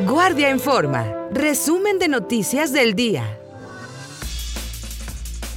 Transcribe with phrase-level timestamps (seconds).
[0.00, 1.06] Guardia en Forma.
[1.32, 3.38] Resumen de noticias del día.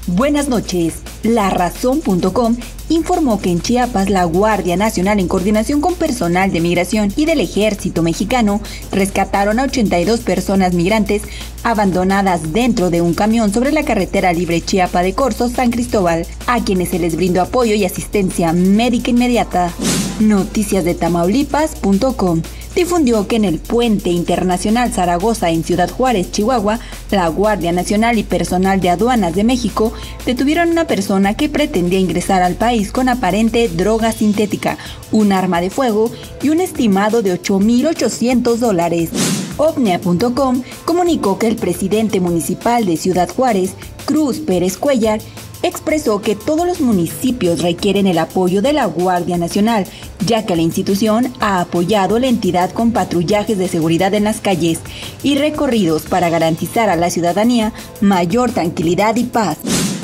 [0.06, 1.02] Buenas noches.
[1.24, 2.56] La Razón.com
[2.90, 7.42] informó que en Chiapas la Guardia Nacional en coordinación con personal de migración y del
[7.42, 8.62] ejército mexicano
[8.92, 11.24] rescataron a 82 personas migrantes
[11.64, 16.64] abandonadas dentro de un camión sobre la carretera libre Chiapa de Corzo San Cristóbal, a
[16.64, 19.74] quienes se les brindó apoyo y asistencia médica inmediata.
[20.20, 22.42] Noticias de Tamaulipas.com
[22.76, 26.80] difundió que en el puente internacional Zaragoza en Ciudad Juárez, Chihuahua,
[27.12, 29.94] la Guardia Nacional y personal de aduanas de México
[30.26, 34.78] detuvieron a una persona que pretendía ingresar al país con aparente droga sintética,
[35.12, 39.10] un arma de fuego y un estimado de 8.800 dólares.
[39.58, 43.74] OVNIA.com comunicó que el presidente municipal de Ciudad Juárez,
[44.06, 45.20] Cruz Pérez Cuellar,
[45.64, 49.86] expresó que todos los municipios requieren el apoyo de la Guardia Nacional,
[50.26, 54.80] ya que la institución ha apoyado la entidad con patrullajes de seguridad en las calles
[55.24, 59.58] y recorridos para garantizar a la ciudadanía mayor tranquilidad y paz.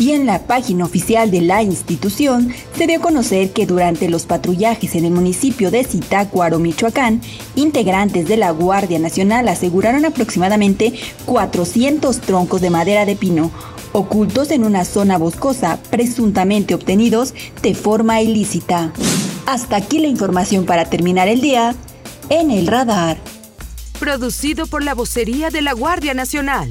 [0.03, 4.25] Y en la página oficial de la institución se dio a conocer que durante los
[4.25, 7.21] patrullajes en el municipio de Zitácuaro, Michoacán,
[7.55, 10.91] integrantes de la Guardia Nacional aseguraron aproximadamente
[11.23, 13.49] 400 troncos de madera de pino,
[13.93, 18.91] ocultos en una zona boscosa, presuntamente obtenidos de forma ilícita.
[19.45, 21.77] Hasta aquí la información para terminar el día
[22.27, 23.15] en el radar.
[24.01, 26.67] Producido por la vocería de la Guardia Nacional.